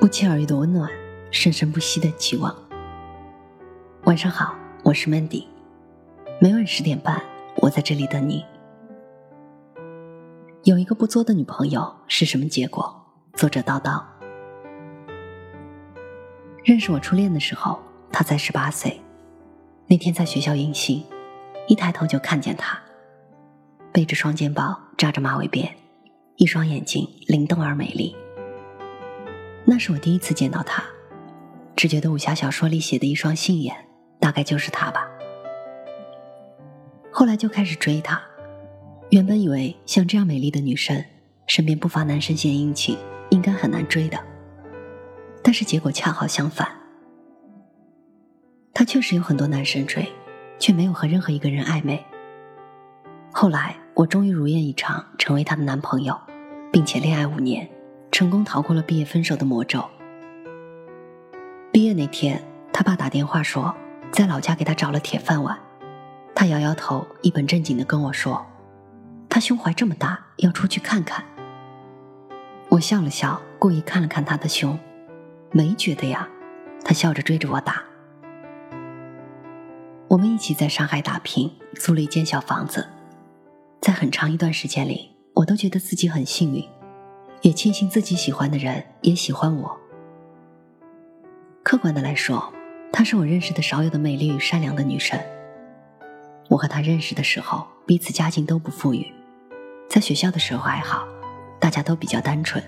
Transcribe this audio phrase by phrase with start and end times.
[0.00, 0.90] 不期而遇的温暖，
[1.30, 2.56] 生生不息的期望。
[4.04, 5.44] 晚上好，我是 Mandy，
[6.40, 7.22] 每晚十点半，
[7.56, 8.42] 我在这里等你。
[10.64, 13.04] 有一个不作的女朋友是什么结果？
[13.34, 14.02] 作者叨叨。
[16.64, 17.78] 认识我初恋的时候，
[18.10, 18.98] 他才十八岁。
[19.86, 21.04] 那天在学校迎新，
[21.68, 22.80] 一抬头就看见他，
[23.92, 25.68] 背着双肩包，扎着马尾辫，
[26.36, 28.16] 一双眼睛灵动而美丽。
[29.70, 30.82] 那是我第一次见到他，
[31.76, 33.72] 只觉得武侠小说里写的一双杏眼，
[34.18, 35.08] 大概就是他吧。
[37.12, 38.20] 后来就开始追他，
[39.10, 41.04] 原本以为像这样美丽的女生，
[41.46, 42.98] 身边不乏男生献殷勤，
[43.30, 44.18] 应该很难追的。
[45.40, 46.68] 但是结果恰好相反，
[48.74, 50.04] 他确实有很多男生追，
[50.58, 52.04] 却没有和任何一个人暧昧。
[53.30, 56.20] 后来我终于如愿以偿，成为他的男朋友，
[56.72, 57.70] 并且恋爱五年。
[58.10, 59.84] 成功逃过了毕业分手的魔咒。
[61.72, 62.42] 毕业那天，
[62.72, 63.74] 他爸打电话说
[64.10, 65.58] 在老家给他找了铁饭碗，
[66.34, 68.44] 他摇摇头，一本正经的跟我说
[69.30, 71.24] ：“他胸怀这么大，要出去看看。”
[72.68, 74.78] 我笑了笑，故意看了看他的胸，
[75.52, 76.28] 没觉得呀。
[76.82, 77.82] 他笑着追着我打。
[80.08, 82.88] 我们一起在上海打拼，租了一间小房子，
[83.80, 86.66] 在很长一段时间里，我都觉得自己很幸运。
[87.42, 89.78] 也庆幸自己喜欢的人也喜欢我。
[91.62, 92.52] 客观的来说，
[92.92, 95.18] 她是我认识的少有的美丽与善良的女生。
[96.48, 99.06] 我和她认识的时候，彼此家境都不富裕，
[99.88, 101.06] 在学校的时候还好，
[101.58, 102.62] 大家都比较单纯，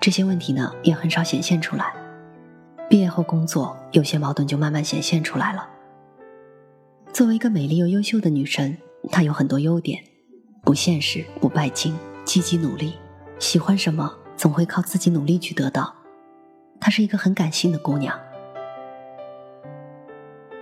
[0.00, 1.92] 这些问题呢也很少显现出来。
[2.88, 5.68] 毕业后工作，有些矛盾就慢慢显现出来了。
[7.12, 8.76] 作为一个美丽又优秀的女生，
[9.10, 10.02] 她有很多优点：
[10.62, 12.94] 不现实、不拜金、积极努力。
[13.40, 15.94] 喜欢什么，总会靠自己努力去得到。
[16.78, 18.16] 她是一个很感性的姑娘，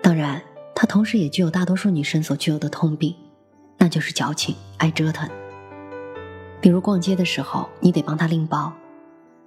[0.00, 0.40] 当然，
[0.76, 3.14] 她同时也具有大多数女生所具有的通病，
[3.78, 5.28] 那就是矫情、爱折腾。
[6.60, 8.72] 比如逛街的时候，你得帮她拎包；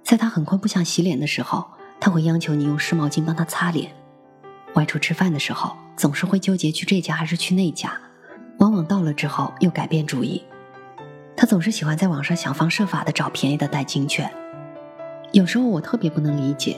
[0.04, 1.66] 在她很困不想洗脸的时候，
[1.98, 3.88] 她会央求你用湿毛巾帮她擦脸；
[4.74, 7.98] 外出吃饭的时候，总是会纠结去这家还是去那家，
[8.58, 10.42] 往往到了之后又改变主意。
[11.42, 14.32] 他总是喜欢在网上想方设法的找便宜的代金券，
[15.32, 16.76] 有时候我特别不能理解，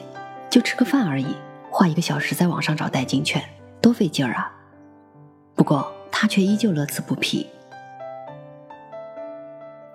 [0.49, 1.37] 就吃个饭而已，
[1.71, 3.45] 花一个小时在网上找代金券，
[3.83, 4.51] 多费劲儿啊！
[5.55, 7.47] 不过他却依旧乐此不疲。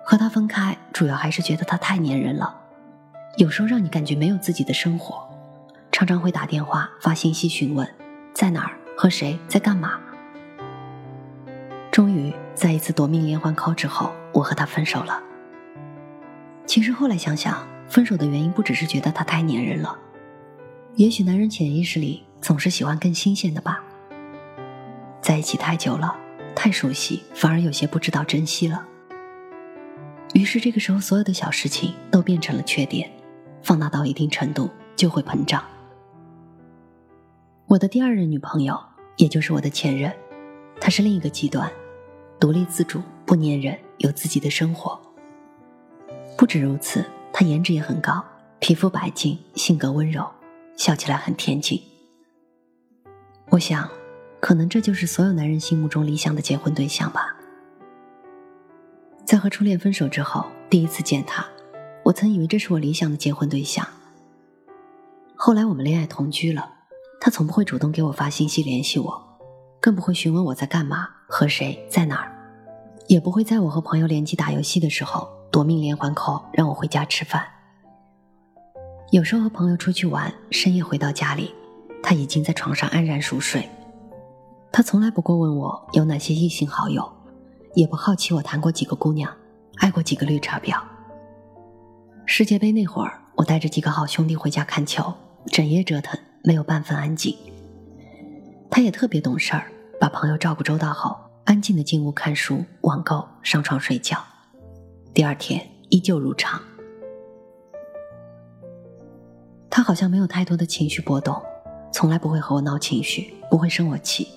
[0.04, 2.54] 和他分开，主要还是觉得他太粘人了，
[3.38, 5.28] 有时候让你感觉没有自己的生活，
[5.90, 7.92] 常常会打电话发信息询问
[8.32, 9.98] 在哪儿和谁在干嘛。
[11.90, 14.12] 终于在一次夺命连环 call 之后。
[14.32, 15.22] 我和他分手了。
[16.66, 19.98] 其实后来想想，分手的原因不只是觉得他太粘人了，
[20.94, 23.82] 也许男人潜意识里总是喜欢更新鲜的吧。
[25.20, 26.16] 在一起太久了，
[26.54, 28.86] 太熟悉，反而有些不知道珍惜了。
[30.32, 33.10] 于是这个时候，所有的小事情都变成了缺点，
[33.62, 35.62] 放大到一定程度就会膨胀。
[37.66, 38.78] 我的第二任女朋友，
[39.16, 40.12] 也就是我的前任，
[40.80, 41.68] 她是另一个极端，
[42.38, 43.76] 独立自主，不粘人。
[44.00, 45.00] 有自己的生活。
[46.36, 48.22] 不止如此，他颜值也很高，
[48.58, 50.26] 皮肤白净，性格温柔，
[50.76, 51.80] 笑起来很恬静。
[53.50, 53.88] 我想，
[54.40, 57.36] 可能这就是所有男人心目中理想的结婚对象吧。
[59.24, 61.46] 在和初恋分手之后，第一次见他，
[62.04, 63.86] 我曾以为这是我理想的结婚对象。
[65.36, 66.72] 后来我们恋爱同居了，
[67.20, 69.38] 他从不会主动给我发信息联系我，
[69.78, 72.39] 更不会询问我在干嘛、和谁、在哪儿。
[73.10, 77.44] 也不会在我和朋友联机打游戏的时候夺命连环 call 让我回家吃饭。
[79.10, 81.52] 有时候和朋友出去玩，深夜回到家里，
[82.04, 83.68] 他已经在床上安然熟睡。
[84.70, 87.12] 他从来不过问我有哪些异性好友，
[87.74, 89.28] 也不好奇我谈过几个姑娘，
[89.78, 90.80] 爱过几个绿茶婊。
[92.26, 95.12] 世界杯那会儿，我带着几个好兄弟回家看球，
[95.46, 97.36] 整夜折腾，没有半分安静。
[98.70, 99.66] 他也特别懂事儿，
[99.98, 101.16] 把朋友照顾周到后。
[101.50, 104.16] 安静的进屋看书、网购、上床睡觉，
[105.12, 106.62] 第二天依旧如常。
[109.68, 111.42] 他好像没有太多的情绪波动，
[111.92, 114.28] 从来不会和我闹情绪，不会生我气。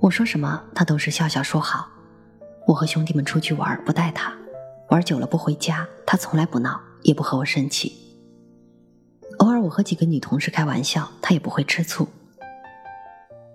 [0.00, 1.86] 我说什么，他都是笑笑说好。
[2.66, 4.34] 我和兄弟们出去玩，不带他，
[4.88, 7.92] 玩久了不回家，他从来不闹，也不和我生气。
[9.40, 12.08] 偶尔我和几个女同事开玩笑，他也不会吃醋。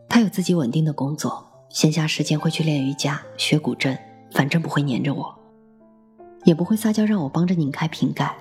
[0.08, 1.48] 他有自己稳定的工作。
[1.72, 3.98] 闲暇时间会去练瑜伽、学古筝，
[4.32, 5.34] 反正不会黏着我，
[6.44, 8.36] 也不会撒娇让我帮着拧开瓶盖，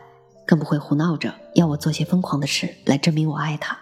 [0.44, 3.78] 更不会胡闹着要我做些疯狂的事来证明我爱他。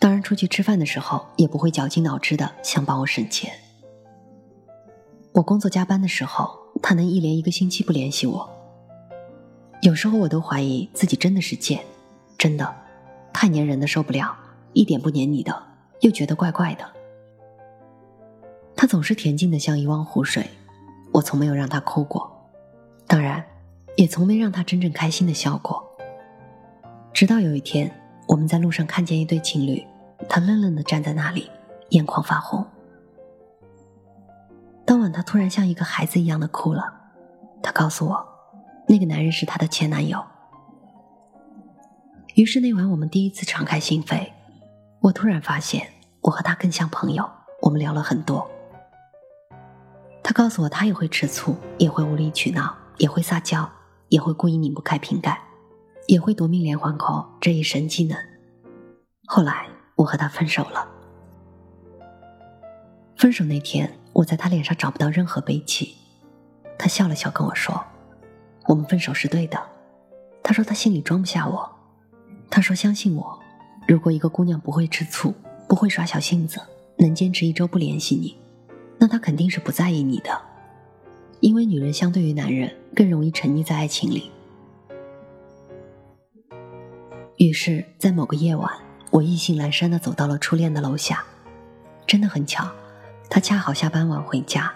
[0.00, 3.52] 当然，出去吃饭的时候也不会绞尽脑汁的想帮我省钱。
[5.32, 8.50] 我工作加班的时候，他能一连一个星期不联系我。
[9.82, 11.80] 有时候我都怀疑自己真的是贱，
[12.36, 12.74] 真的
[13.32, 14.36] 太粘人的受不了，
[14.72, 15.62] 一点不粘你的
[16.00, 16.93] 又觉得怪怪的。
[18.76, 20.48] 他总是恬静的像一汪湖水，
[21.12, 22.30] 我从没有让他哭过，
[23.06, 23.44] 当然，
[23.96, 25.82] 也从没让他真正开心的笑过。
[27.12, 27.90] 直到有一天，
[28.26, 29.84] 我们在路上看见一对情侣，
[30.28, 31.48] 他愣愣的站在那里，
[31.90, 32.66] 眼眶发红。
[34.84, 36.92] 当晚，他突然像一个孩子一样的哭了。
[37.62, 38.26] 他告诉我，
[38.88, 40.22] 那个男人是他的前男友。
[42.34, 44.28] 于是那晚，我们第一次敞开心扉。
[45.00, 45.86] 我突然发现，
[46.20, 47.30] 我和他更像朋友。
[47.62, 48.46] 我们聊了很多。
[50.34, 53.70] 告诉我，他也会吃醋，也会无理取闹，也会撒娇，
[54.08, 55.40] 也会故意拧不开瓶盖，
[56.08, 58.18] 也会夺命连环 call 这一神技能。
[59.26, 60.88] 后来我和他分手了。
[63.16, 65.94] 分手那天，我在他脸上找不到任何悲戚。
[66.76, 67.80] 他笑了笑跟我说
[68.66, 69.62] ：“我们分手是对的。”
[70.42, 71.70] 他说他心里装不下我。
[72.50, 73.38] 他说相信我，
[73.86, 75.32] 如果一个姑娘不会吃醋，
[75.68, 76.60] 不会耍小性子，
[76.98, 78.36] 能坚持一周不联系你。
[79.04, 80.30] 那他肯定是不在意你的，
[81.40, 84.30] 因为女人相对于男人更容易沉溺在爱情里。
[87.36, 88.72] 于是，在某个夜晚，
[89.10, 91.22] 我意兴阑珊的走到了初恋的楼下，
[92.06, 92.66] 真的很巧，
[93.28, 94.72] 他恰好下班晚回家。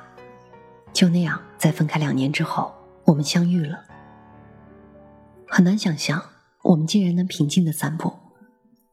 [0.93, 2.71] 就那样，在分开两年之后，
[3.07, 3.83] 我们相遇了。
[5.47, 6.23] 很难想象，
[6.65, 8.13] 我们竟然能平静的散步。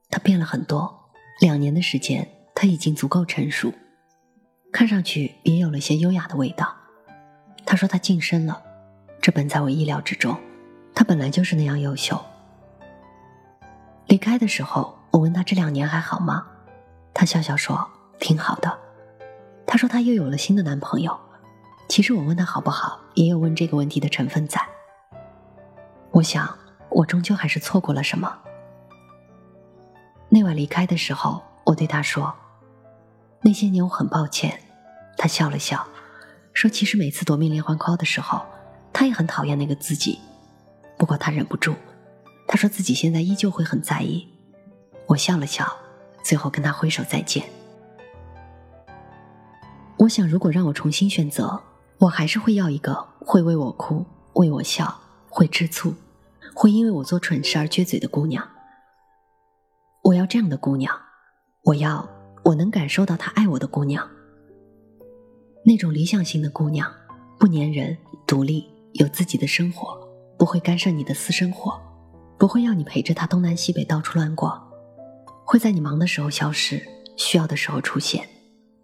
[0.09, 1.11] 他变了很多，
[1.41, 3.73] 两年的时间，他已经足够成熟。
[4.75, 6.75] 看上去也有了些优雅的味道。
[7.65, 8.61] 他说他晋升了，
[9.21, 10.37] 这本在我意料之中。
[10.93, 12.21] 他本来就是那样优秀。
[14.07, 16.45] 离开的时候，我问他这两年还好吗？
[17.13, 17.89] 他笑笑说
[18.19, 18.77] 挺好的。
[19.65, 21.17] 他说他又有了新的男朋友。
[21.87, 24.61] 其实我问他好不好，也有问这个问题的成分在。
[26.11, 26.53] 我想，
[26.89, 28.39] 我终究还是错过了什么。
[30.27, 32.33] 那晚离开的时候，我对他说
[33.39, 34.59] ：“那些年我很抱歉。”
[35.17, 35.87] 他笑了笑，
[36.53, 38.41] 说：“其实每次夺命连环 call 的时候，
[38.91, 40.19] 他也很讨厌那个自己，
[40.97, 41.73] 不过他忍不住。
[42.47, 44.27] 他说自己现在依旧会很在意。”
[45.07, 45.65] 我笑了笑，
[46.23, 47.47] 最后跟他挥手再见。
[49.97, 51.61] 我想，如果让我重新选择，
[51.99, 55.93] 我还是会要一个会为我哭、为我笑、会吃醋、
[56.53, 58.47] 会因为我做蠢事而撅嘴的姑娘。
[60.03, 60.93] 我要这样的姑娘，
[61.63, 62.07] 我要
[62.43, 64.09] 我能感受到他爱我的姑娘。
[65.67, 66.93] 那种理想型的姑娘，
[67.39, 67.97] 不粘人，
[68.27, 69.97] 独立，有自己的生活，
[70.37, 71.81] 不会干涉你的私生活，
[72.37, 74.63] 不会要你陪着她东南西北到处乱逛，
[75.43, 76.79] 会在你忙的时候消失，
[77.17, 78.29] 需要的时候出现，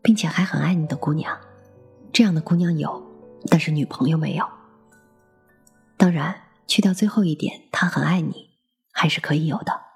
[0.01, 1.37] 并且还很爱你的姑娘。
[2.11, 2.99] 这样的姑娘有，
[3.47, 4.45] 但是女朋友没有。
[5.97, 6.35] 当然，
[6.65, 8.49] 去掉最后一点，她很爱你，
[8.91, 9.90] 还是可以有的。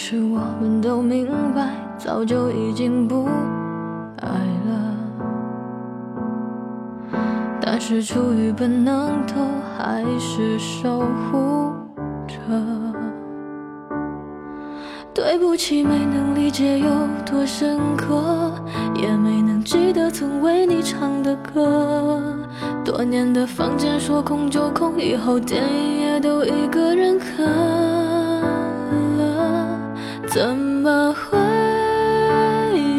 [0.00, 3.26] 实我们都明白，早就已经不
[4.18, 4.28] 爱
[4.68, 4.94] 了，
[7.60, 9.34] 但是出于本能，都
[9.76, 11.72] 还是守护
[12.28, 12.36] 着。
[15.12, 16.88] 对不起，没能理解有
[17.26, 18.52] 多深刻，
[18.94, 22.22] 也没能记得曾为你唱的歌。
[22.84, 27.97] 多年的房间说空就空，以后电影也都一个人看。
[30.30, 31.38] 怎么会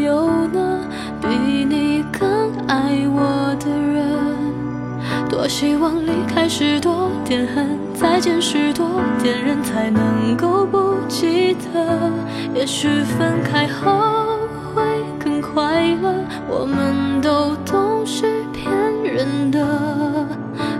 [0.03, 0.79] 有呢？
[1.21, 1.27] 比
[1.63, 5.29] 你更爱我的人？
[5.29, 12.11] 多希望离开时多点恨，再见时多点人，才能够不记得。
[12.55, 14.39] 也许分开后
[14.73, 14.81] 会
[15.23, 16.11] 更快乐。
[16.49, 18.71] 我们都懂是骗
[19.03, 19.59] 人的。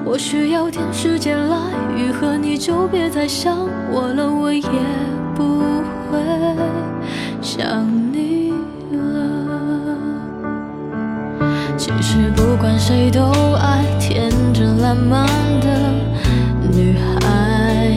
[0.04, 1.58] 我需要点时间来
[1.96, 3.56] 愈合，你就别再想
[3.92, 4.64] 我了，我也
[5.40, 5.82] 不
[6.12, 6.20] 会
[7.42, 8.52] 想你
[8.92, 8.98] 了
[11.78, 13.22] 其实不管谁都
[13.54, 15.26] 爱天真烂漫
[15.62, 15.68] 的
[16.74, 17.88] 女孩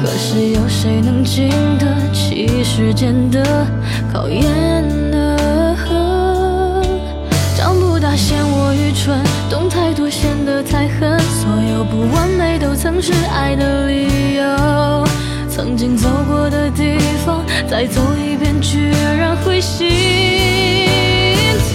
[0.00, 3.66] 可是有谁能经得起时间的
[4.12, 4.46] 考验
[5.10, 5.36] 呢？
[7.56, 9.18] 长不大嫌我愚蠢
[9.50, 13.91] 懂太多显得太狠所有不完美都曾是爱的
[15.82, 16.96] 经走过的地
[17.26, 19.88] 方再走一遍居然会心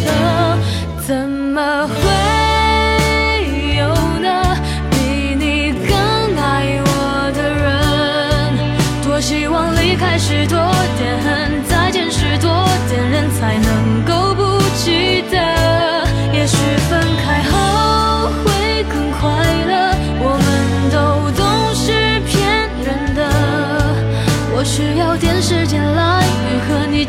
[0.05, 0.57] 疼
[1.05, 1.93] 怎么会
[3.75, 3.87] 有
[4.21, 4.55] 呢
[4.91, 5.91] 比你更
[6.37, 10.76] 爱我的人多希望离开时多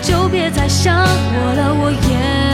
[0.03, 2.48] 就别再想我了我也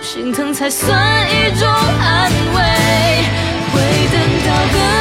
[0.00, 0.98] 心疼才算
[1.28, 2.60] 一种安慰，
[3.72, 4.99] 会等到更。